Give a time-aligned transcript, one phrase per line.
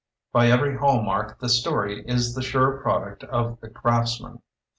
[0.33, 4.41] By every hallmark the story is the sure product of the craftsman.